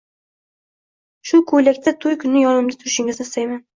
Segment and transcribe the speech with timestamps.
[1.31, 3.63] Shuko`ylakda to`y kuni yonimda turishingizni istayman